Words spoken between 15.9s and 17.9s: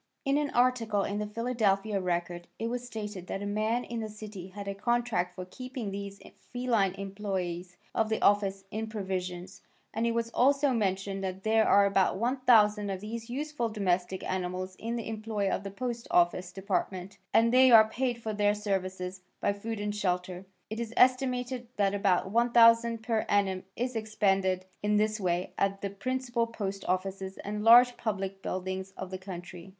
Office Department and they are